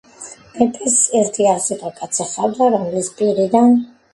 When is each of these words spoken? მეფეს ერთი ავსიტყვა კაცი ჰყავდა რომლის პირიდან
მეფეს 0.53 0.95
ერთი 1.19 1.45
ავსიტყვა 1.51 1.93
კაცი 1.99 2.27
ჰყავდა 2.31 2.73
რომლის 2.77 3.15
პირიდან 3.21 3.79